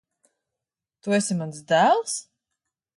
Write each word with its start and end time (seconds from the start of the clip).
Tu 1.05 1.15
esi 1.19 1.39
mans 1.43 1.63
dēls? 1.75 2.19